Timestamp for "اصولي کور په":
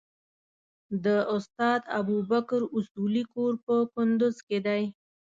2.77-3.75